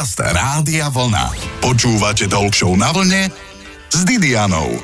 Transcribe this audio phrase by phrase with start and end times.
[0.00, 1.28] Podcast Rádia Vlna.
[1.60, 3.28] Počúvate Talk na vlne
[3.92, 4.80] s Didianou.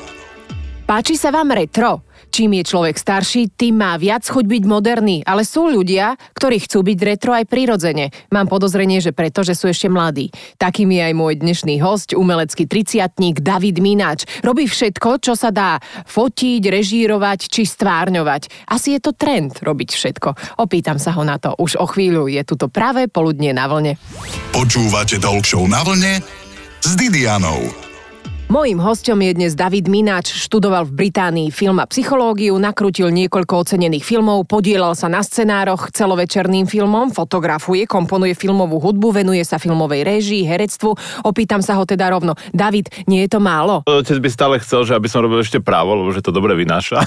[0.85, 2.05] Páči sa vám retro?
[2.31, 6.85] Čím je človek starší, tým má viac chuť byť moderný, ale sú ľudia, ktorí chcú
[6.85, 8.13] byť retro aj prirodzene.
[8.29, 10.29] Mám podozrenie, že preto, že sú ešte mladí.
[10.61, 14.29] Takým je aj môj dnešný host, umelecký triciatník David Mináč.
[14.45, 18.69] Robí všetko, čo sa dá fotiť, režírovať či stvárňovať.
[18.69, 20.61] Asi je to trend robiť všetko.
[20.61, 22.29] Opýtam sa ho na to už o chvíľu.
[22.29, 23.97] Je tu to práve poludnie na vlne.
[24.53, 26.21] Počúvate Talk na vlne
[26.83, 27.86] s Didianou.
[28.47, 34.07] Mojím hostom je dnes David Mináč, študoval v Británii film a psychológiu, nakrútil niekoľko ocenených
[34.07, 40.47] filmov, podielal sa na scenároch celovečerným filmom, fotografuje, komponuje filmovú hudbu, venuje sa filmovej réžii,
[40.47, 40.95] herectvu.
[41.27, 42.39] Opýtam sa ho teda rovno.
[42.55, 43.83] David, nie je to málo?
[43.83, 47.03] Otec by stále chcel, že aby som robil ešte právo, lebo že to dobre vynáša.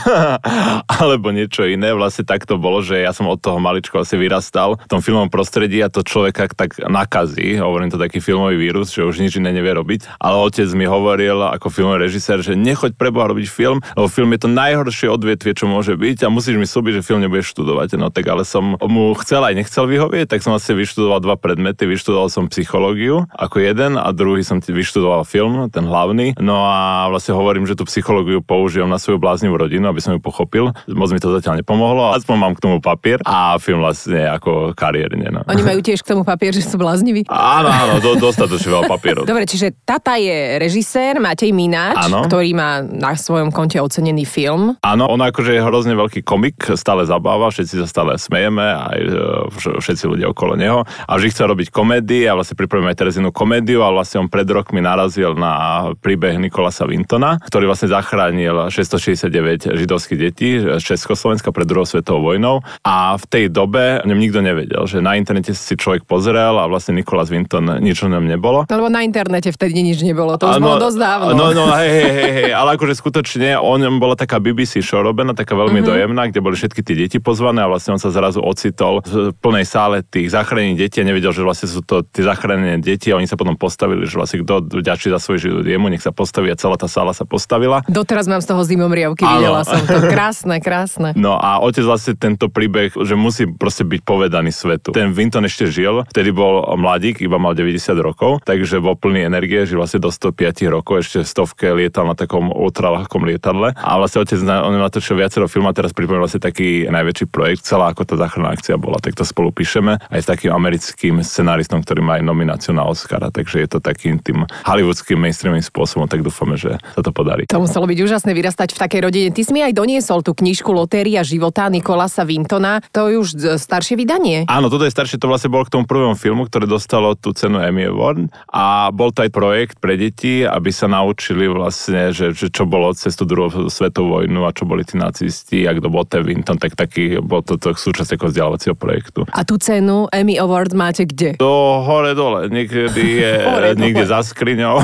[1.08, 1.96] Alebo niečo iné.
[1.96, 5.32] Vlastne tak to bolo, že ja som od toho maličko asi vyrastal v tom filmovom
[5.32, 7.56] prostredí a to človeka tak nakazí.
[7.64, 10.20] Hovorím to taký filmový vírus, že už nič iné nevie robiť.
[10.20, 14.34] Ale otec mi hovorí, hovoril ako filmový režisér, že nechoď preboha robiť film, lebo film
[14.34, 17.95] je to najhoršie odvietvie, čo môže byť a musíš mi slúbiť, že film nebudeš študovať.
[18.02, 21.86] No tak ale som mu chcel aj nechcel vyhovieť, tak som asi vyštudoval dva predmety.
[21.86, 26.34] Vyštudoval som psychológiu ako jeden a druhý som vyštudoval film, ten hlavný.
[26.42, 30.20] No a vlastne hovorím, že tú psychológiu použijem na svoju bláznivú rodinu, aby som ju
[30.22, 30.73] pochopil.
[30.90, 35.30] Moc mi to zatiaľ nepomohlo, aspoň mám k tomu papier a film vlastne ako kariérne.
[35.30, 35.42] No.
[35.46, 37.28] Oni majú tiež k tomu papier, že sú blázniví?
[37.30, 39.23] Áno, áno, do, dostatočne veľa papierov.
[39.28, 42.25] Dobre, čiže tata je režisér, Matej Mináč, ano.
[42.25, 44.80] ktorý má na svojom konte ocenený film.
[44.81, 49.80] Áno, on akože je hrozne veľký komik, stále zabáva, všetci sa stále smejeme, aj e,
[49.84, 50.88] všetci ľudia okolo neho.
[51.06, 54.47] A vždy chce robiť komédie a vlastne pripravíme aj Terezinu komédiu a vlastne on pred
[54.47, 61.67] rokmi narazil na príbeh Nikolasa Vintona, ktorý vlastne zachránil 669 židovských detí z Československa pred
[61.67, 65.73] druhou svetovou vojnou a v tej dobe o ňom nikto nevedel, že na internete si
[65.75, 68.64] človek pozrel a vlastne Nikolas Vinton nič o ňom nebolo.
[68.70, 71.32] No, lebo na internete vtedy nič nebolo, to už bolo dosť dávno.
[71.34, 75.02] No, no, hej, hej, hej, hej, ale akože skutočne o ňom bola taká BBC show
[75.02, 75.90] robená, taká veľmi mm-hmm.
[75.90, 79.66] dojemná, kde boli všetky tie deti pozvané a vlastne on sa zrazu ocitol v plnej
[79.66, 83.25] sále tých zachránených detí a nevedel, že vlastne sú to tie zachránené deti a oni
[83.25, 86.58] sa potom postavili, že vlastne kto vďačí za svoj život jemu, nech sa postaví a
[86.59, 87.81] celá tá sála sa postavila.
[87.90, 89.98] Doteraz mám z toho zimomriavky, videla som to.
[90.09, 91.12] Krásne, krásne.
[91.30, 94.96] No a otec vlastne tento príbeh, že musí proste byť povedaný svetu.
[94.96, 99.68] Ten Vinton ešte žil, vtedy bol mladík, iba mal 90 rokov, takže bol plný energie,
[99.68, 103.74] že vlastne do 105 rokov, ešte stovke lietal na takom ultralahkom lietadle.
[103.76, 107.66] A vlastne otec na, on natočil viacero filmov a teraz pripomínal vlastne taký najväčší projekt,
[107.66, 111.86] celá ako tá záchranná akcia bola, tak to spolu píšeme aj s takým americkým scenáristom,
[111.86, 116.26] ktorý má aj nomináciu na Oscara, takže je to takým tým hollywoodským mainstreamovým spôsobom, tak
[116.26, 117.48] dúfame, že sa to podarí.
[117.48, 119.28] To muselo byť úžasné vyrastať v takej rodine.
[119.31, 122.84] Ty si mi aj doniesol tú knižku Lotéria života Nikolasa Vintona.
[122.92, 123.30] To je už
[123.62, 124.50] staršie vydanie.
[124.50, 127.62] Áno, toto je staršie, to vlastne bolo k tomu prvom filmu, ktoré dostalo tú cenu
[127.62, 132.50] Emmy Award a bol to aj projekt pre deti, aby sa naučili vlastne, že, že
[132.50, 136.03] čo bolo cez tú druhú svetovú vojnu a čo boli tí nacisti a kto bol
[136.03, 139.29] ten Winton, tak taký bol to, to súčasť ako vzdelávacieho projektu.
[139.29, 141.38] A tú cenu Emmy Award máte kde?
[141.38, 144.13] To hore dole, niekedy je hore, niekde dole.
[144.17, 144.75] za skriňou.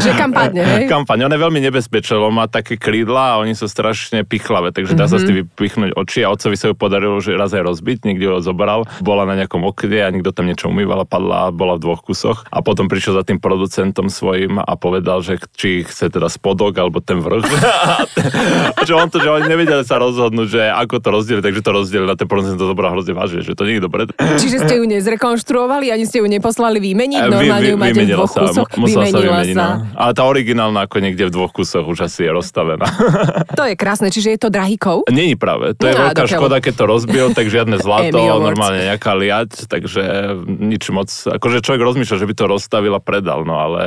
[0.00, 0.84] Že kampaň, hej?
[0.92, 4.96] Kampaň, on je veľmi nebezpečné, on má také krídla a oni sú strašne pichlavé, takže
[4.96, 5.12] dá mm-hmm.
[5.12, 5.40] sa s tým mhm.
[5.52, 9.28] vypichnúť oči a otcovi sa ju podarilo, že raz aj rozbiť, niekde ho zobral, bola
[9.28, 12.64] na nejakom okne a niekto tam niečo umýval a padla, bola v dvoch kusoch a
[12.64, 17.20] potom prišiel za tým producentom svojim a povedal, že či chce teda spodok alebo ten
[17.20, 17.44] vrch.
[18.88, 22.08] že on to, že oni nevedeli sa rozhodnúť, že ako to rozdeliť, takže to rozdelili
[22.08, 24.08] na ten producent to dobrá hrozne vážne, že to nie je dobre.
[24.16, 28.32] Čiže ste ju nezrekonštruovali, ani ste ju neposlali vymeniť, normálne vy, ju máte v dvoch
[28.32, 28.68] sa, kusoch.
[28.80, 29.60] Musela sa vymeniť, sa.
[29.60, 29.74] No.
[29.96, 32.86] Ale tá originálna ako niekde v dvoch kusoch už asi je rozstavená.
[33.58, 35.08] to je krásne, čiže je to drahý kov?
[35.12, 39.12] Není práve, to je no, veľká škoda, keď to rozbil, tak žiadne zlato, normálne nejaká
[39.16, 40.02] liať, takže
[40.46, 43.82] nič moc, akože človek rozmýšľa, že by to rozstavil a predal, no ale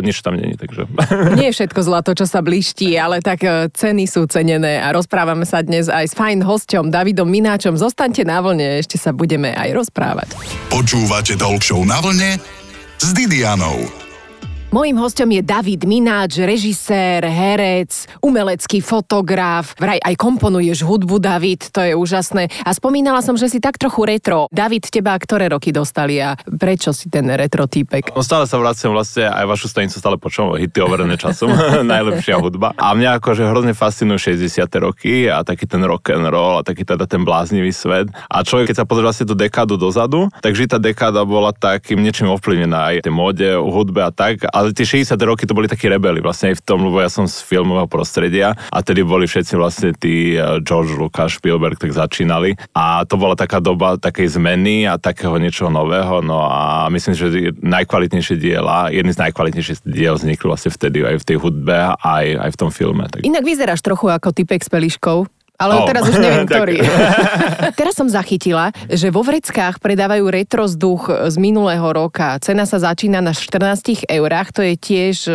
[0.00, 0.88] nič tam není, takže.
[1.38, 5.46] Nie je všetko zlato, čo sa bliští, ale tak e, ceny sú cenené a rozprávame
[5.48, 7.78] sa dnes aj s fajn hosťom Davidom Mináčom.
[7.78, 10.28] Zostaňte na vlne, ešte sa budeme aj rozprávať.
[10.68, 12.30] Počúvate Talk na vlne
[12.98, 14.01] s Didianou.
[14.72, 19.76] Mojím hostom je David Mináč, režisér, herec, umelecký fotograf.
[19.76, 22.48] Vraj aj komponuješ hudbu, David, to je úžasné.
[22.64, 24.48] A spomínala som, že si tak trochu retro.
[24.48, 28.16] David, teba ktoré roky dostali a prečo si ten retro týpek?
[28.16, 31.52] No stále sa vraciam vlastne, aj vašu stanicu stále počúvam, hity overené časom,
[31.92, 32.72] najlepšia hudba.
[32.80, 34.56] A mňa akože hrozne fascinujú 60.
[34.80, 38.08] roky a taký ten rock and roll a taký teda ten bláznivý svet.
[38.32, 42.32] A človek, keď sa pozrie vlastne tú dekádu dozadu, takže tá dekáda bola takým niečím
[42.32, 44.48] ovplyvnená aj tej móde, hudbe a tak.
[44.48, 45.18] A ale tie 60.
[45.26, 48.54] roky to boli takí rebeli vlastne aj v tom, lebo ja som z filmového prostredia
[48.70, 53.34] a tedy boli všetci vlastne tí eh, George Lucas, Spielberg tak začínali a to bola
[53.34, 57.26] taká doba takej zmeny a takého niečoho nového, no a myslím, že
[57.58, 62.50] najkvalitnejšie diela, jedný z najkvalitnejších diel vznikli vlastne vtedy aj v tej hudbe, aj, aj
[62.54, 63.04] v tom filme.
[63.10, 63.26] Tak.
[63.26, 65.41] Inak vyzeráš trochu ako typek s peliškou.
[65.60, 65.86] Ale oh.
[65.86, 66.82] teraz už neviem, ktorý.
[67.80, 72.40] teraz som zachytila, že vo vreckách predávajú retro vzduch z minulého roka.
[72.42, 75.32] Cena sa začína na 14 eurách, to je tiež e,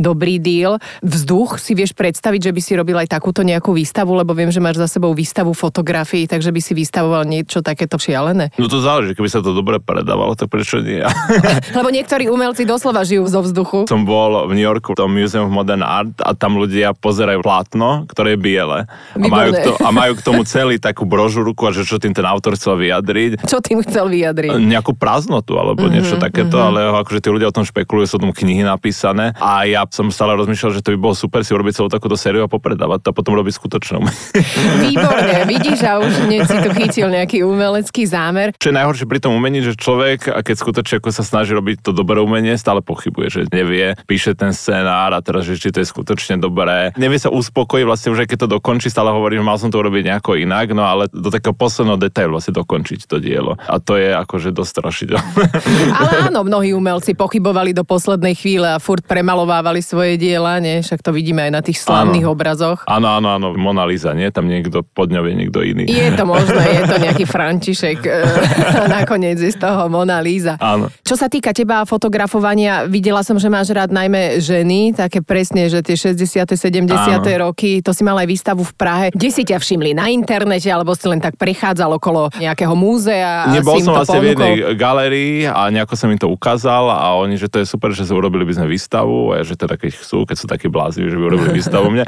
[0.00, 0.82] dobrý deal.
[1.04, 4.58] Vzduch si vieš predstaviť, že by si robil aj takúto nejakú výstavu, lebo viem, že
[4.58, 8.50] máš za sebou výstavu fotografií, takže by si vystavoval niečo takéto šialené.
[8.58, 11.04] No to záleží, keby sa to dobre predávalo, tak prečo nie?
[11.78, 13.86] lebo niektorí umelci doslova žijú zo vzduchu.
[13.86, 17.44] Som bol v New Yorku, v tom Museum of Modern Art a tam ľudia pozerajú
[17.44, 18.78] plátno, ktoré je biele.
[19.14, 22.24] A majú, to, a majú k tomu celý takú brožúrku a že čo tým ten
[22.24, 23.44] autor chcel vyjadriť.
[23.44, 24.56] Čo tým chcel vyjadriť?
[24.56, 26.68] Nejakú prázdnotu alebo mm-hmm, niečo takéto, mm-hmm.
[26.72, 30.34] ale akože tí ľudia o tom špekulujú, sú tom knihy napísané a ja som stále
[30.40, 33.14] rozmýšľal, že to by bolo super si urobiť celú takúto sériu a popredávať to a
[33.14, 33.98] potom robiť skutočnú.
[34.84, 38.56] Výborne, vidíš a už hneď si tu chytil nejaký umelecký zámer.
[38.56, 41.84] Čo je najhoršie pri tom umení, že človek, a keď skutočne ako sa snaží robiť
[41.84, 45.80] to dobré umenie, stále pochybuje, že nevie, píše ten scenár a teraz, že či to
[45.82, 46.92] je skutočne dobré.
[46.94, 49.80] Nevie sa uspokojiť, vlastne už aj keď to dokončí, stále hovorí, že mal som to
[49.80, 53.56] urobiť nejako inak, no ale do takého posledného detailu asi dokončiť to dielo.
[53.64, 55.42] A to je akože dosť strašidelné.
[56.00, 60.84] Ale áno, mnohí umelci pochybovali do poslednej chvíle a furt premalovávali svoje diela, nie?
[60.84, 62.34] Však to vidíme aj na tých slavných áno.
[62.36, 62.84] obrazoch.
[62.84, 64.28] Áno, áno, áno, Mona Lisa, nie?
[64.28, 65.88] Tam niekto pod ňou je niekto iný.
[65.88, 68.10] Je to možné, je to nejaký František e,
[69.00, 70.60] nakoniec je z toho Mona Lisa.
[70.60, 70.92] Áno.
[71.00, 75.70] Čo sa týka teba a fotografovania, videla som, že máš rád najmä ženy, také presne,
[75.72, 76.44] že tie 60.
[76.58, 76.90] 70.
[76.90, 77.22] Áno.
[77.48, 79.06] roky, to si mal aj výstavu v Prahe.
[79.14, 79.92] Kde si ťa všimli?
[79.92, 83.50] Na internete, alebo si len tak prechádzal okolo nejakého múzea?
[83.52, 87.50] Nebol som vlastne v jednej galérii a nejako som im to ukázal a oni, že
[87.50, 90.46] to je super, že urobili by sme výstavu a že teda keď chcú, keď sú
[90.46, 92.04] takí blázni, že by urobili výstavu mne,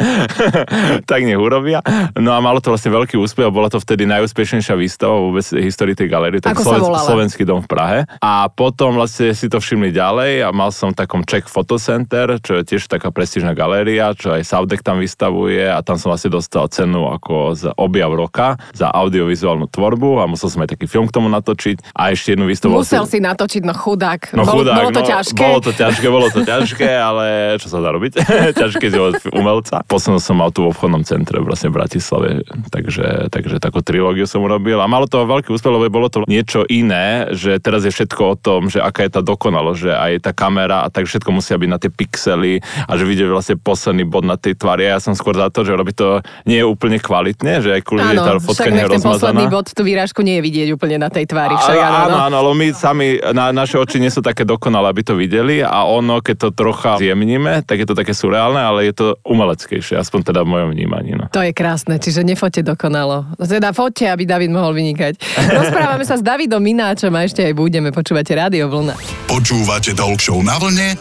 [1.11, 1.85] tak nech urobia.
[2.17, 5.67] No a malo to vlastne veľký úspech a bola to vtedy najúspešnejšia výstava vôbec v
[5.67, 7.99] histórii tej galérie, tak Sloven- Slovenský dom v Prahe.
[8.21, 12.39] A potom vlastne si to všimli ďalej a mal som v takom Czech Photo Center,
[12.41, 16.31] čo je tiež taká prestížna galéria, čo aj Saudek tam vystavuje a tam som vlastne
[16.33, 21.05] dostal cenu ako za objav roka za audiovizuálnu tvorbu a musel som aj taký film
[21.05, 22.81] k tomu natočiť a ešte jednu výstavu.
[22.81, 24.33] Musel si natočiť, no chudák.
[24.33, 25.43] No Bol, chudák, bolo to no, ťažké.
[25.45, 27.27] Bolo to ťažké, bolo to ťažké, ale
[27.61, 28.13] čo sa dá robiť?
[28.61, 29.85] ťažké život umelca.
[29.85, 32.29] Posledno som mal tu v obchodnom centre vlastne v Bratislave,
[32.73, 36.65] takže, takže takú trilógiu som urobil a malo to veľký úspech, lebo bolo to niečo
[36.73, 40.33] iné, že teraz je všetko o tom, že aká je tá dokonalosť, že aj tá
[40.33, 44.25] kamera a tak všetko musia byť na tie pixely a že vidieť vlastne posledný bod
[44.25, 44.89] na tej tvári.
[44.89, 46.09] Ja som skôr za to, že robiť to
[46.47, 49.83] nie je úplne kvalitne, že aj kvôli tá fotka nie je ten posledný bod, tú
[49.83, 51.59] výrážku nie je vidieť úplne na tej tvári.
[51.59, 55.03] Však, áno, áno, áno, ale my sami, na, naše oči nie sú také dokonalé, aby
[55.03, 58.95] to videli a ono, keď to trocha zjemníme, tak je to také surreálne, ale je
[58.95, 61.19] to umeleckejšie, aspoň teda v mojom vnímaní.
[61.19, 61.27] No.
[61.35, 63.35] To je krásne, čiže nefote dokonalo.
[63.43, 65.19] Teda fote, aby David mohol vynikať.
[65.59, 67.91] Rozprávame sa s Davidom Mináčom a ešte aj budeme.
[67.91, 68.95] Počúvate Rádio Vlna.
[69.27, 70.95] Počúvate Talk Show na vlne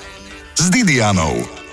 [0.57, 1.68] s Didianou.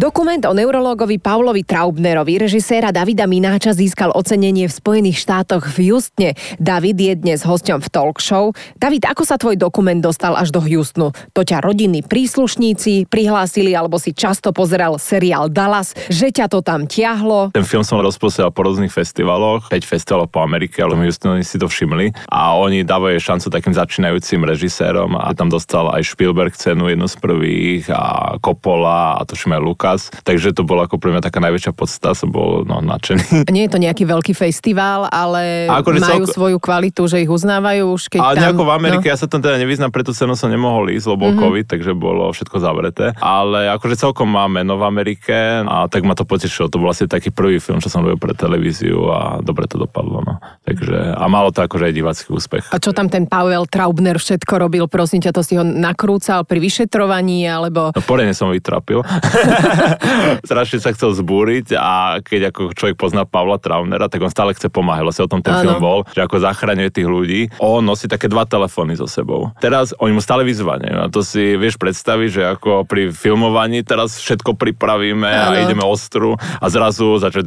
[0.00, 6.32] Dokument o neurologovi Paulovi Traubnerovi režiséra Davida Mináča získal ocenenie v Spojených štátoch v Houstone.
[6.56, 8.56] David je dnes hosťom v talk show.
[8.80, 11.12] David, ako sa tvoj dokument dostal až do Houstonu?
[11.36, 16.88] To ťa rodiny príslušníci prihlásili alebo si často pozeral seriál Dallas, že ťa to tam
[16.88, 17.52] ťahlo?
[17.52, 21.60] Ten film som rozposielal po rôznych festivaloch, 5 festivalov po Amerike, ale v Houstonu si
[21.60, 26.88] to všimli a oni dávajú šancu takým začínajúcim režisérom a tam dostal aj Spielberg cenu
[26.88, 31.10] jednu z prvých a Coppola a to aj Luka čas, takže to bolo ako pre
[31.10, 33.50] mňa taká najväčšia podsta, som bol no, nadšený.
[33.54, 36.34] Nie je to nejaký veľký festival, ale akože majú celko...
[36.34, 38.42] svoju kvalitu, že ich uznávajú už keď Ale tam...
[38.46, 39.10] nejako v Amerike, no.
[39.10, 41.42] ja sa tam teda nevyznám, preto cenu som nemohol ísť, lebo mm-hmm.
[41.42, 43.06] COVID, takže bolo všetko zavreté.
[43.18, 46.70] Ale akože celkom má meno v Amerike a tak ma to potešilo.
[46.70, 50.22] To bol vlastne taký prvý film, čo som robil pre televíziu a dobre to dopadlo.
[50.22, 50.38] No.
[50.66, 52.64] Takže, a malo to akože aj divácky úspech.
[52.70, 54.84] A čo tam ten Pavel Traubner všetko robil?
[54.86, 57.90] Prosím ťa, to si ho nakrúcal pri vyšetrovaní, alebo...
[57.90, 59.02] No poriadne som vytrapil.
[60.50, 64.68] strašne sa chcel zbúriť a keď ako človek pozná Pavla Traunera, tak on stále chce
[64.72, 65.04] pomáhať.
[65.06, 65.62] Vlastne o tom ten ano.
[65.62, 67.40] film bol, že ako zachraňuje tých ľudí.
[67.62, 69.52] On nosí také dva telefóny so sebou.
[69.58, 70.90] Teraz oni mu stále vyzvanie.
[70.90, 75.56] A to si vieš predstaviť, že ako pri filmovaní teraz všetko pripravíme ano.
[75.56, 77.44] a ideme ostru a zrazu začať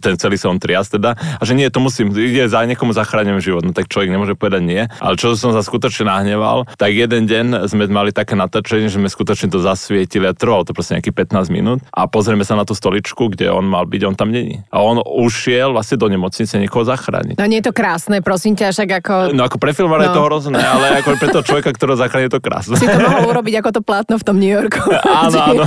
[0.00, 1.16] ten celý som trias teda.
[1.16, 3.62] A že nie, to musím, ide za niekomu zachráňujem život.
[3.64, 4.82] No tak človek nemôže povedať nie.
[5.00, 9.10] Ale čo som sa skutočne nahneval, tak jeden deň sme mali také natáčenie, že sme
[9.10, 12.74] skutočne to zasvietili a trvalo to proste nejaký 15 minút a pozrieme sa na tú
[12.74, 14.66] stoličku, kde on mal byť, on tam není.
[14.74, 17.38] A on ušiel vlastne do nemocnice niekoho zachrániť.
[17.38, 19.14] No nie je to krásne, prosím ťa, však ako...
[19.30, 20.06] No ako pre filmára no.
[20.10, 22.74] je to hrozné, ale ako pre toho človeka, ktorého zachráni, je to krásne.
[22.74, 24.82] Si to mohol urobiť ako to plátno v tom New Yorku.
[25.06, 25.62] Áno, áno.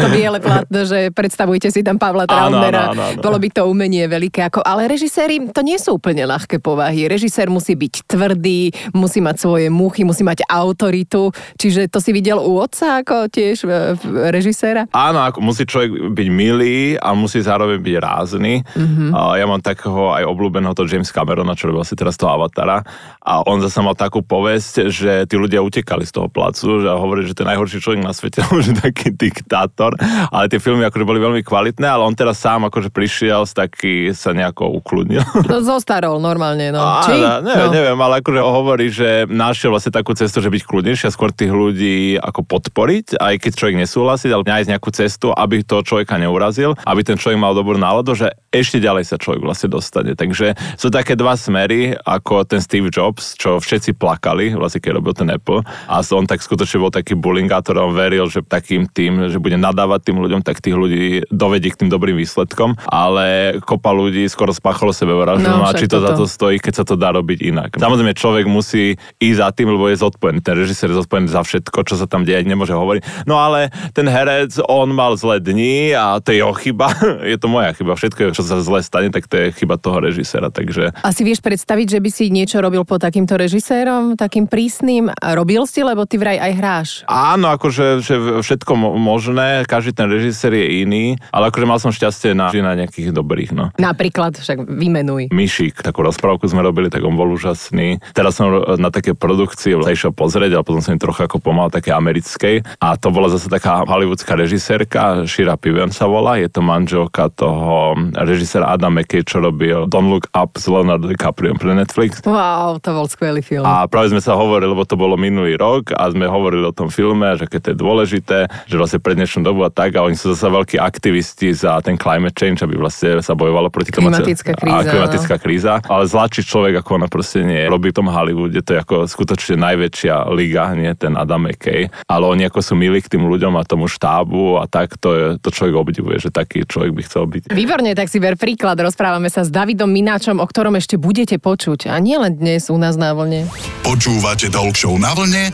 [0.00, 2.94] to biele plátno, že predstavujte si tam Pavla Traunera.
[2.94, 3.20] áno, áno, áno.
[3.20, 4.48] Bolo by to umenie veľké.
[4.48, 7.10] Ako, ale režiséri to nie sú úplne ľahké povahy.
[7.10, 11.34] Režisér musí byť tvrdý, musí mať svoje muchy, musí mať autoritu.
[11.58, 13.96] Čiže to si videl u otca ako tiež e,
[14.30, 14.86] režiséra?
[14.94, 18.62] Áno, ako musí človek byť milý a musí zároveň byť rázny.
[18.62, 18.96] Mhm.
[18.96, 19.10] Mm-hmm.
[19.12, 22.80] A ja mám takého aj obľúbeného to James Camerona, čo robil si teraz toho Avatara.
[23.20, 27.26] A on zase mal takú povesť, že tí ľudia utekali z toho placu, že hovorí,
[27.26, 29.98] že je najhorší človek na svete, že taký diktátor.
[30.30, 34.30] Ale tie filmy akože boli veľmi kvalitné, ale on teraz sám akože prišiel, taký sa
[34.32, 35.22] nejako ukludnil.
[35.46, 36.82] No zostarol normálne, no.
[36.82, 37.16] Á, Či?
[37.22, 37.72] neviem, no.
[37.72, 41.54] neviem, ale akože hovorí, že našiel vlastne takú cestu, že byť kľudnejší a skôr tých
[41.54, 46.76] ľudí ako podporiť, aj keď človek nesúhlasí, ale nájsť nejakú cestu, aby toho človeka neurazil,
[46.84, 50.12] aby ten človek mal dobrú náladu, že ešte ďalej sa človek vlastne dostane.
[50.12, 55.12] Takže sú také dva smery, ako ten Steve Jobs, čo všetci plakali, vlastne keď robil
[55.12, 55.60] ten Apple.
[55.88, 60.12] A on tak skutočne bol taký bullingátor, on veril, že takým tým, že bude nadávať
[60.12, 62.76] tým ľuďom, tak tých ľudí dovedí k tým dobrým výsledkom.
[62.88, 66.24] Ale kopa ľudí skoro spáchalo sebevraždu, No, no, a či to za toto.
[66.24, 67.70] to stojí, keď sa to dá robiť inak.
[67.78, 70.40] Samozrejme, človek musí ísť za tým, lebo je zodpovedný.
[70.42, 73.28] Ten režisér je zodpovedný za všetko, čo sa tam deje, nemôže hovoriť.
[73.28, 76.90] No ale ten herec, on mal zlé dni a to je jeho chyba.
[77.30, 77.94] je to moja chyba.
[77.94, 80.50] Všetko, čo sa zle stane, tak to je chyba toho režiséra.
[80.50, 85.14] Takže A si vieš predstaviť, že by si niečo robil pod takýmto režisérom, takým prísnym?
[85.14, 86.88] A robil si, lebo ty vraj aj hráš.
[87.06, 91.94] Áno, akože že všetko mo- možné, každý ten režisér je iný, ale akože mal som
[91.94, 93.70] šťastie na, na nejakých dobrých, no.
[93.78, 95.30] Napríklad, však vymenuj.
[95.30, 98.02] Myšík, takú rozprávku sme robili, tak on bol úžasný.
[98.16, 98.48] Teraz som
[98.80, 102.64] na také produkcii sa išiel pozrieť, ale potom som im trochu ako pomal také americkej.
[102.80, 104.95] A to bola zase taká hollywoodská režisérka,
[105.28, 110.32] Shira Piven sa volá, je to manželka toho režiséra Adam McKay, čo robil Don't Look
[110.32, 112.24] Up s Leonardo DiCaprio pre Netflix.
[112.24, 113.64] Wow, to bol skvelý film.
[113.64, 116.88] A práve sme sa hovorili, lebo to bolo minulý rok a sme hovorili o tom
[116.92, 118.38] filme, že keď to je dôležité,
[118.70, 121.98] že vlastne pre dnešnú dobu a tak a oni sú zase veľkí aktivisti za ten
[121.98, 125.72] climate change, aby vlastne sa bojovalo proti Klimatická kríza, A klimatická kríza.
[125.90, 127.66] Ale zlačí človek, ako ona proste nie.
[127.66, 131.90] Robí v tom Hollywoode, to je ako skutočne najväčšia liga, nie ten Adam McKay.
[132.06, 135.26] Ale oni ako sú milí k tým ľuďom a tomu štábu a tak, to, je,
[135.42, 137.42] to človek obdivuje, že taký človek by chcel byť.
[137.50, 138.78] Výborne, tak si ver príklad.
[138.78, 141.90] Rozprávame sa s Davidom Mináčom, o ktorom ešte budete počuť.
[141.90, 143.50] A nie len dnes u nás na vlne.
[143.82, 145.50] Počúvate Talk Show na vlne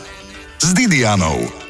[0.61, 1.62] s Didianou.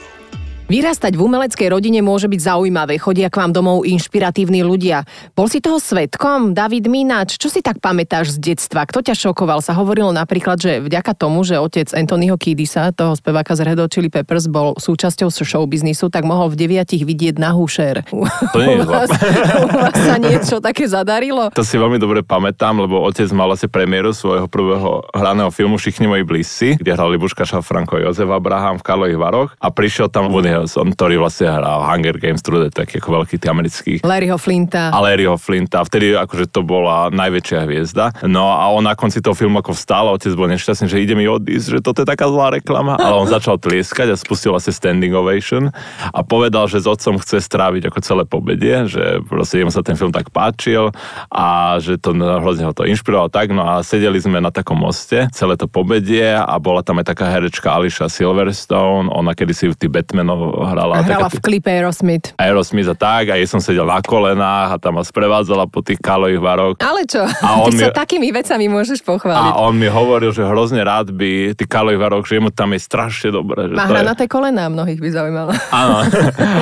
[0.64, 2.96] Vyrastať v umeleckej rodine môže byť zaujímavé.
[2.96, 5.04] Chodia k vám domov inšpiratívni ľudia.
[5.36, 6.56] Bol si toho svetkom?
[6.56, 8.88] David Mináč, čo si tak pamätáš z detstva?
[8.88, 9.60] Kto ťa šokoval?
[9.60, 13.92] Sa hovorilo napríklad, že vďaka tomu, že otec Anthonyho Kiddisa, toho speváka z Red Hot
[13.92, 18.08] Chili Peppers, bol súčasťou showbiznisu, tak mohol v deviatich vidieť na hušer.
[18.56, 19.12] To nie je u, vás,
[19.60, 21.52] u vás sa niečo také zadarilo?
[21.52, 26.08] To si veľmi dobre pamätám, lebo otec mal asi premiéru svojho prvého hraného filmu Všichni
[26.08, 30.54] moji blízci, kde hral Libuška Franko Jozef Abraham v Karlových Varoch a prišiel tam Woody
[30.64, 34.96] Harrelson, ktorý vlastne hral Hunger Games, True Detective, ako veľký tí americký Larryho Flinta.
[34.96, 35.84] a Larryho Flinta.
[35.84, 38.16] Vtedy akože to bola najväčšia hviezda.
[38.24, 41.28] No a on na konci toho filmu ako vstal otec bol nešťastný, že ide mi
[41.28, 42.96] odísť, že toto je taká zlá reklama.
[42.96, 45.68] Ale on začal tlieskať a spustil asi standing ovation
[46.16, 50.00] a povedal, že s otcom chce stráviť ako celé pobedie, že proste jemu sa ten
[50.00, 50.96] film tak páčil
[51.28, 53.52] a že to hrozne ho to inšpirovalo tak.
[53.52, 57.28] No a sedeli sme na takom moste, celé to pobedie a bola tam aj taká
[57.28, 60.94] herečka Alicia Silverstone, ona kedysi v tých Batmanov hrala.
[60.96, 62.34] A hrala taká- v klipe Aerosmith.
[62.36, 65.98] Aerosmith a tak a jej som sedel na kolenách a tam ma sprevádzala po tých
[65.98, 66.76] kalových varoch.
[66.78, 67.24] Ale čo?
[67.24, 69.52] A on Ty sa mi- takými vecami môžeš pochváliť.
[69.52, 72.80] A on mi hovoril, že hrozne rád by tí kalových varoch, že mu tam je
[72.80, 73.68] strašne dobré.
[73.68, 73.96] Že Má to je...
[73.96, 75.52] hranaté kolená, mnohých by zaujímalo.
[75.74, 75.98] Áno.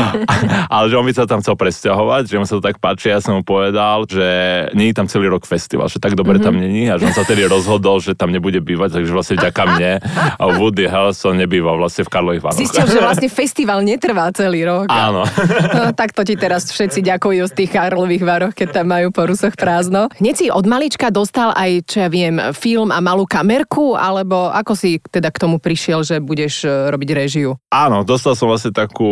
[0.73, 3.07] Ale že on by sa tam chcel presťahovať, že mu sa to tak páči.
[3.07, 4.27] Ja som mu povedal, že
[4.73, 7.23] nie je tam celý rok festival, že tak dobre tam není a že on sa
[7.23, 9.91] tedy rozhodol, že tam nebude bývať, takže vlastne vďaka mne
[10.35, 12.59] a Woody Harrelson nebýva vlastne v Karlových Vároch.
[12.59, 14.91] Zistil, že vlastne festival netrvá celý rok.
[14.91, 15.23] Áno.
[15.71, 19.23] No, tak to ti teraz všetci ďakujú z tých Karlových varoch, keď tam majú po
[19.23, 20.11] rusoch prázdno.
[20.19, 24.73] Hneď si od malička dostal aj, čo ja viem, film a malú kamerku, alebo ako
[24.73, 27.55] si teda k tomu prišiel, že budeš e, robiť režiu?
[27.71, 29.07] Áno, dostal som vlastne takú,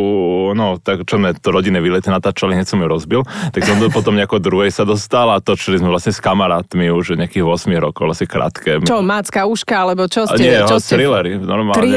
[0.57, 3.21] no, tak, čo sme to rodinné výlety natáčali, hneď som ju rozbil,
[3.55, 7.15] tak som do, potom nejako druhej sa dostal a točili sme vlastne s kamarátmi už
[7.15, 8.83] nejakých 8 rokov, vlastne krátke.
[8.83, 10.43] Čo, Mácka, Uška, alebo čo A ste?
[10.43, 11.93] nie, čo ho, thrillery, normálne, Tri...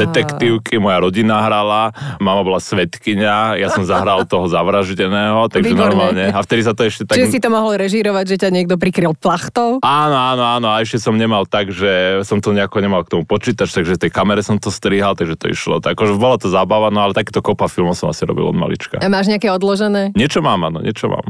[0.00, 5.84] detektívky, moja rodina hrala, mama bola svetkynia, ja som zahral toho zavraždeného, takže Výborné.
[5.88, 7.16] normálne, a vtedy sa to ešte tak...
[7.18, 9.78] Čiže si to mohol režírovať, že ťa niekto prikryl plachtou?
[9.82, 13.24] Áno, áno, áno, a ešte som nemal tak, že som to nejako nemal k tomu
[13.26, 15.78] počítač, takže tej kamere som to strihal, takže to išlo.
[15.82, 19.00] Tak, akože bola to zábava, no ale takto kopa filmov som asi robil od malička.
[19.00, 20.14] A máš nejaké odložené?
[20.14, 21.24] Niečo mám, áno, niečo mám.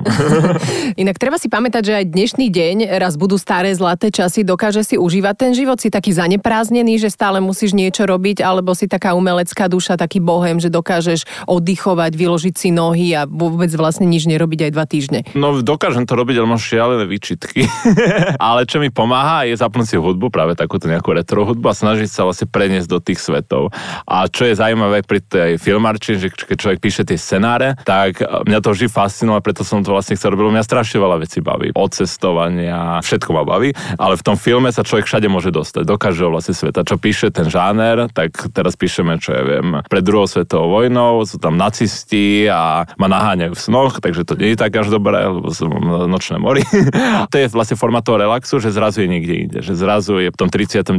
[1.02, 4.96] Inak treba si pamätať, že aj dnešný deň, raz budú staré zlaté časy, dokáže si
[5.00, 9.70] užívať ten život, si taký zaneprázdnený, že stále musíš niečo robiť, alebo si taká umelecká
[9.70, 14.70] duša, taký bohem, že dokážeš oddychovať, vyložiť si nohy a vôbec vlastne nič nerobiť aj
[14.72, 15.20] dva týždne.
[15.36, 17.68] No dokážem to robiť, ale mám šialené výčitky.
[18.48, 22.08] ale čo mi pomáha je zapnúť si hudbu, práve takúto nejakú retro hudbu a snažiť
[22.08, 23.70] sa vlastne preniesť do tých svetov.
[24.08, 28.58] A čo je zaujímavé pri tej filmarči, že keď človek píše tie scenáre, tak mňa
[28.64, 31.70] to vždy fascinovalo, preto som to vlastne chcel robiť, mňa strašne veľa vecí baví.
[31.76, 35.96] Od cestovania, všetko ma baví, ale v tom filme sa človek všade môže dostať, do
[36.00, 36.86] každého vlastne sveta.
[36.86, 41.38] Čo píše ten žáner, tak teraz píšeme, čo ja viem, pred druhou svetovou vojnou, sú
[41.38, 45.54] tam nacisti a ma naháňajú v snoch, takže to nie je tak až dobré, lebo
[45.54, 45.70] som
[46.10, 46.66] nočné mori.
[47.32, 50.36] to je vlastne forma toho relaxu, že zrazu je niekde inde, že zrazu je v
[50.36, 50.98] tom 39.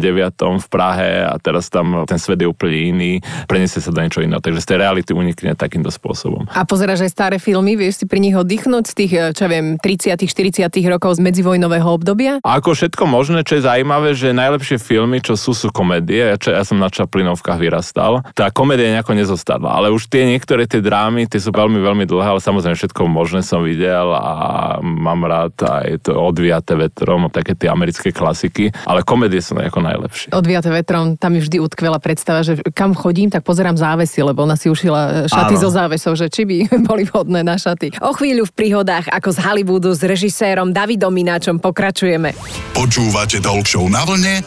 [0.64, 3.12] v Prahe a teraz tam ten svet je úplne iný,
[3.52, 4.40] preniesie sa do niečo iného.
[4.40, 6.48] Takže z tej reality unikne takýmto spôsobom.
[6.56, 9.76] A pozeráš aj staré filmy, vieš si pri nich oddychnúť z tých, eh, čo viem,
[9.76, 12.40] 30 40 rokov z medzivojnového obdobia?
[12.48, 16.32] A ako všetko možné, čo je zaujímavé, že najlepšie filmy, čo sú, sú komédie.
[16.34, 18.24] Ja, čo, ja som na Čaplinovkách vyrastal.
[18.38, 22.38] Tá komédia nejako nezostala, ale už tie niektoré tie drámy, tie sú veľmi, veľmi dlhé,
[22.38, 27.74] ale samozrejme všetko možné som videl a mám rád aj to odviaté vetrom, také tie
[27.74, 30.30] americké klasiky, ale komédie sú nejako najlepšie.
[30.30, 34.54] Odviaté vetrom, tam mi vždy utkvela predstava, že kam chodím, tak pozerám závesy, lebo ona
[34.54, 35.64] si ušila šaty Áno.
[35.66, 37.98] zo závesov, že či by boli vhodné na šaty.
[38.06, 42.38] O chvíľu v príhodách ako z Hollywoodu s režisérom Davidom Mináčom pokračujeme.
[42.78, 44.46] Počúvate Talk na vlne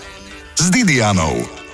[0.54, 1.65] s Didianou.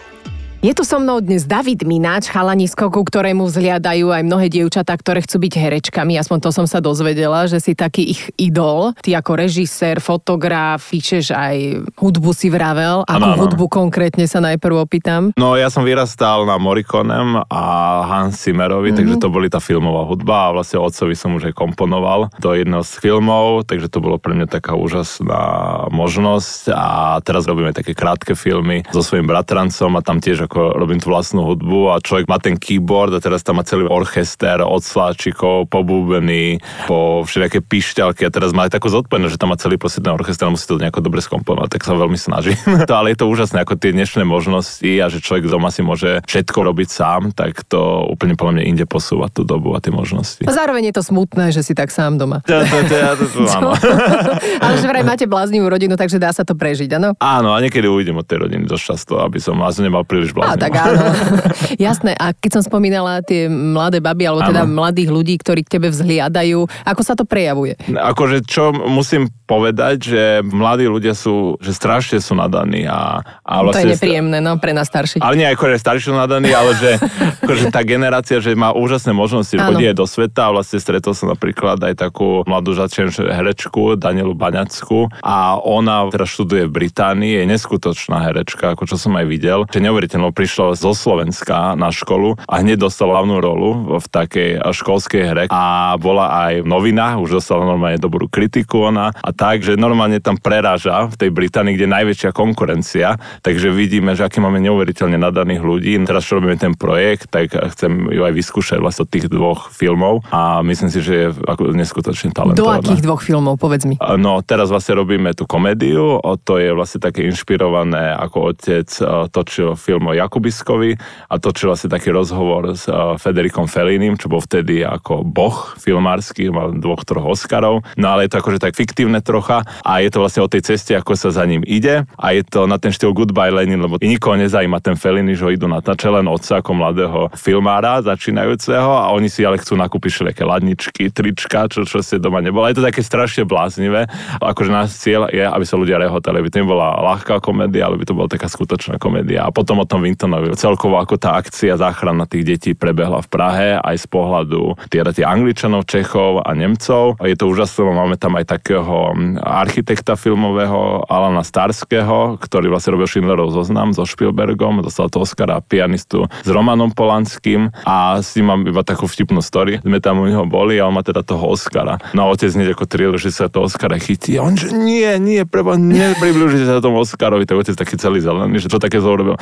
[0.63, 5.19] Je tu so mnou dnes David Mináč, chalanisko, ku ktorému vzliadajú aj mnohé dievčatá, ktoré
[5.19, 6.15] chcú byť herečkami.
[6.15, 8.95] Aspoň to som sa dozvedela, že si taký ich idol.
[9.03, 11.57] Ty ako režisér, fotograf, píšeš aj
[11.99, 13.03] hudbu si vravel.
[13.11, 15.35] Akú ano, hudbu konkrétne sa najprv opýtam?
[15.35, 17.63] No ja som vyrastal na Morikonem a
[18.07, 18.99] Hans Zimmerovi, mm-hmm.
[19.03, 22.87] takže to boli tá filmová hudba a vlastne otcovi som už aj komponoval do jedného
[22.87, 25.43] z filmov, takže to bolo pre mňa taká úžasná
[25.91, 31.01] možnosť a teraz robíme také krátke filmy so svojím bratrancom a tam tiež ako robím
[31.01, 34.85] tú vlastnú hudbu a človek má ten keyboard a teraz tam má celý orchester od
[34.85, 39.57] sláčikov, po búbeny, po všelijaké pišťalky a teraz má aj takú zodpovednosť, že tam má
[39.57, 42.61] celý proste ten orchester a musí to nejako dobre skomponovať, tak sa veľmi snažím.
[42.85, 46.21] to, ale je to úžasné, ako tie dnešné možnosti a že človek doma si môže
[46.29, 50.45] všetko robiť sám, tak to úplne podľa mňa inde posúva tú dobu a tie možnosti.
[50.45, 52.45] A zároveň je to smutné, že si tak sám doma.
[52.45, 53.73] Ja, to, to, ja, to, to, áno.
[54.69, 57.17] ale že vraj máte bláznivú rodinu, takže dá sa to prežiť, áno?
[57.17, 60.55] Áno, a niekedy ujdem od tej rodiny dosť často, aby som vás nemal príliš a
[60.59, 61.03] tak áno.
[61.87, 62.13] Jasné.
[62.19, 64.75] A keď som spomínala tie mladé baby, alebo teda áno.
[64.75, 67.79] mladých ľudí, ktorí k tebe vzhliadajú, ako sa to prejavuje?
[67.93, 73.69] Akože čo musím povedať, že mladí ľudia sú, že strašne sú nadaní a, a vlastne...
[73.69, 75.21] To je vlastne nepríjemné, no, pre nás starší.
[75.21, 76.91] Ale nie ako, že starší sú nadaní, ale že
[77.45, 81.77] akože tá generácia, že má úžasné možnosti, chodí do sveta a vlastne stretol som napríklad
[81.85, 88.25] aj takú mladú začenú herečku, Danielu Baňacku a ona teraz študuje v Británii, je neskutočná
[88.25, 89.85] herečka, ako čo som aj videl, že
[90.33, 95.45] neuveriteľno prišla zo Slovenska na školu a hneď dostala hlavnú rolu v takej školskej hre
[95.53, 100.19] a bola aj v novinách, už dostala normálne dobrú kritiku ona a tak, že normálne
[100.19, 105.21] tam preráža v tej Británii, kde je najväčšia konkurencia, takže vidíme, že aký máme neuveriteľne
[105.21, 105.93] nadaných ľudí.
[106.03, 110.65] Teraz čo robíme ten projekt, tak chcem ju aj vyskúšať vlastne tých dvoch filmov a
[110.65, 112.81] myslím si, že je ako neskutočne talentovaná.
[112.81, 114.01] Do akých dvoch filmov, povedz mi?
[114.01, 118.89] No, teraz vlastne robíme tú komédiu, to je vlastne také inšpirované, ako otec
[119.31, 120.97] točil film o Jakubiskovi
[121.29, 126.49] a točil vlastne taký rozhovor s uh, Federikom Fellinim, čo bol vtedy ako boh filmársky,
[126.49, 127.83] mal dvoch, troch Oscarov.
[127.99, 130.95] No ale je to akože tak fiktívne trocha a je to vlastne o tej ceste,
[130.95, 134.39] ako sa za ním ide a je to na ten štýl Goodbye Lenin, lebo nikoho
[134.39, 139.27] nezajíma ten Fellini, že ho idú natáčať len otca ako mladého filmára začínajúceho a oni
[139.27, 142.69] si ale chcú nakúpiť všelijaké ladničky, trička, čo, čo si doma nebolo.
[142.69, 144.07] Je to také strašne bláznivé.
[144.39, 148.05] Akože náš cieľ je, aby sa ľudia rehotali, aby to nebola ľahká komédia, ale by
[148.07, 149.47] to bola taká skutočná komédia.
[149.47, 150.59] A potom o tom Wintonovi.
[150.59, 155.27] Celkovo ako tá akcia záchrana tých detí prebehla v Prahe aj z pohľadu teda tých
[155.27, 157.23] Angličanov, Čechov a Nemcov.
[157.23, 163.55] Je to úžasné, máme tam aj takého architekta filmového Alana Starského, ktorý vlastne robil Schindlerov
[163.55, 168.83] zoznam so Spielbergom, dostal to Oscara pianistu s Romanom Polanským a s ním mám iba
[168.83, 169.79] takú vtipnú story.
[169.85, 172.01] Sme tam u neho boli a on má teda toho Oscara.
[172.17, 174.41] No a otec hneď ako tril, že sa to Oscara chytí.
[174.41, 177.45] A on, že nie, nie, preba, nepribližite sa tomu Oscarovi.
[177.45, 179.37] Tak otec taký celý zelený, že čo také zaurobil.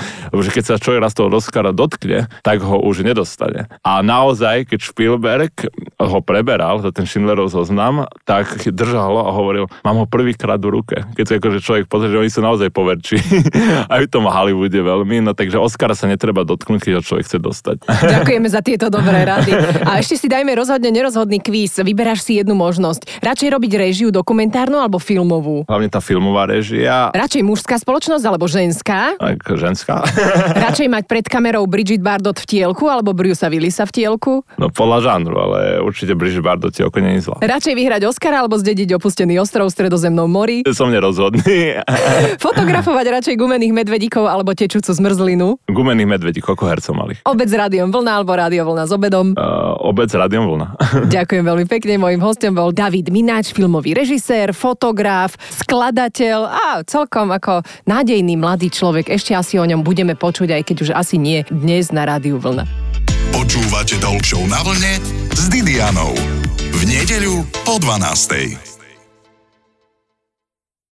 [0.51, 3.71] Že keď sa človek raz toho Oscara dotkne, tak ho už nedostane.
[3.87, 5.55] A naozaj, keď Spielberg
[5.95, 10.75] ho preberal za ten Schindlerov zoznam, tak držal ho a hovoril, mám ho prvýkrát v
[10.75, 10.97] ruke.
[11.15, 13.23] Keď sa akože človek pozrie, že oni sú naozaj poverčí.
[13.95, 17.39] Aj v tom Hollywoode veľmi, no takže Oscara sa netreba dotknúť, keď ho človek chce
[17.39, 17.77] dostať.
[18.19, 19.55] Ďakujeme za tieto dobré rady.
[19.87, 21.79] A ešte si dajme rozhodne nerozhodný kvíz.
[21.79, 23.23] Vyberáš si jednu možnosť.
[23.23, 25.63] Radšej robiť režiu dokumentárnu alebo filmovú?
[25.71, 27.15] Hlavne tá filmová režia.
[27.15, 29.15] Radšej mužská spoločnosť alebo ženská?
[29.15, 30.03] Tak ženská.
[30.67, 34.33] Radšej mať pred kamerou Bridget Bardot v tielku alebo Brucea Willisa v tielku?
[34.57, 37.39] No podľa žánru, ale určite Bridget Bardot tielko nie je zlá.
[37.45, 40.65] Radšej vyhrať Oscara alebo zdediť opustený ostrov v stredozemnom mori?
[40.79, 41.81] Som nerozhodný.
[42.45, 45.61] Fotografovať radšej gumených medvedíkov alebo tečúcu zmrzlinu?
[45.69, 47.21] Gumených medvedíkov, ako hercov malých.
[47.29, 49.27] Obec s rádiom vlna alebo rádio vlna s obedom?
[49.37, 50.79] Uh, obec s rádiom vlna.
[51.11, 52.01] Ďakujem veľmi pekne.
[52.01, 59.11] Mojím hostom bol David Mináč, filmový režisér, fotograf, skladateľ a celkom ako nádejný mladý človek.
[59.11, 60.30] Ešte asi o ňom budeme počuť,
[60.63, 62.65] aj keď už asi nie dnes na rádiu vlna.
[63.35, 64.99] Počúvate Show na vlne
[65.35, 66.15] s Didianou.
[66.71, 68.70] V nedeľu po 12.